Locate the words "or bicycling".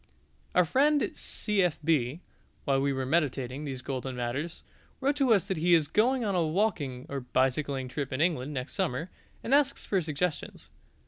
7.07-7.87